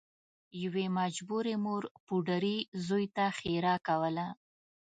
[0.63, 4.27] یوې مجبورې مور پوډري زوی ته ښیرا کوله